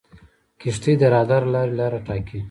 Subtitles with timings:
[0.61, 2.39] کښتۍ د رادار له لارې لاره ټاکي.